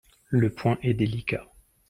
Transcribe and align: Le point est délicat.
Le 0.31 0.49
point 0.49 0.79
est 0.81 0.95
délicat. 0.95 1.45